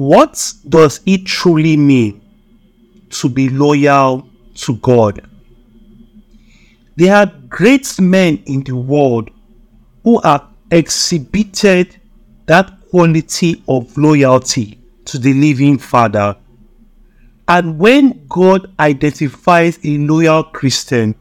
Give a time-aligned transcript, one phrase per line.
[0.00, 2.22] What does it truly mean
[3.10, 5.28] to be loyal to God?
[6.96, 9.28] There are great men in the world
[10.02, 12.00] who have exhibited
[12.46, 16.34] that quality of loyalty to the living Father.
[17.46, 21.14] And when God identifies a loyal Christian,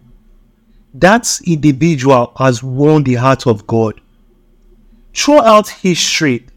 [0.94, 4.00] that individual has won the heart of God.
[5.14, 6.48] Throughout history,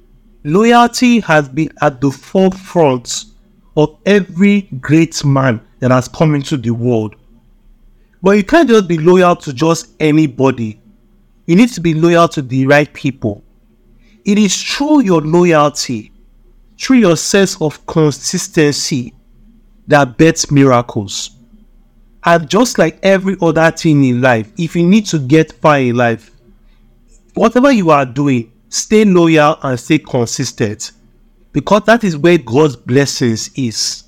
[0.44, 3.24] loyalty has been at the forefront
[3.76, 7.16] of every great man that has come into the world.
[8.22, 10.80] But you can't just be loyal to just anybody.
[11.46, 13.42] You need to be loyal to the right people.
[14.24, 16.12] It is through your loyalty,
[16.78, 19.14] through your sense of consistency,
[19.88, 21.30] that bets miracles.
[22.24, 25.96] And just like every other thing in life, if you need to get far in
[25.96, 26.30] life,
[27.34, 30.92] whatever you are doing, stay loyal and stay consistent
[31.52, 34.04] because that is where God's blessings is.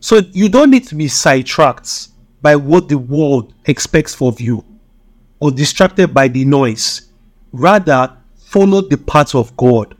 [0.00, 2.08] So you don't need to be sidetracked
[2.42, 4.64] by what the world expects of you
[5.38, 7.08] or distracted by the noise.
[7.52, 9.96] Rather, follow the path of God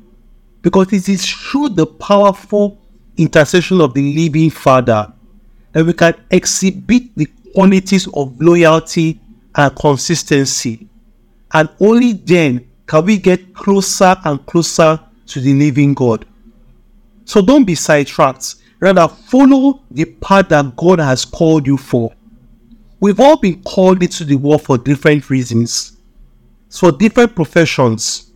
[0.63, 2.77] because it is through the powerful
[3.17, 5.13] intercession of the living Father
[5.71, 9.21] that we can exhibit the qualities of loyalty
[9.55, 10.89] and consistency.
[11.53, 16.27] And only then can we get closer and closer to the living God.
[17.25, 18.57] So don't be sidetracked.
[18.81, 22.13] Rather, follow the path that God has called you for.
[23.01, 25.97] We've all been called into the world for different reasons,
[26.71, 28.31] for different professions.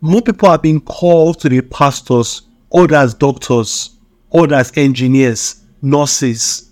[0.00, 2.42] More people are being called to be pastors,
[2.74, 3.90] others doctors,
[4.32, 6.70] others engineers, nurses.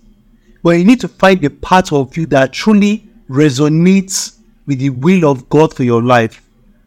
[0.63, 5.31] But you need to find the part of you that truly resonates with the will
[5.31, 6.43] of God for your life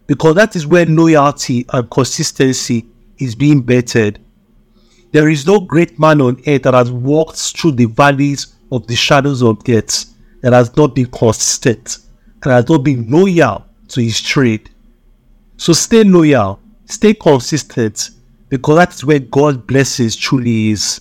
[0.07, 2.85] because that is where loyalty and consistency
[3.17, 4.19] is being bettered.
[5.11, 8.95] There is no great man on earth that has walked through the valleys of the
[8.95, 10.05] shadows of death
[10.41, 11.99] that has not been consistent
[12.41, 14.69] and has not been loyal to his trade.
[15.57, 18.09] So stay loyal, stay consistent,
[18.49, 20.99] because that's where God's blessings truly is.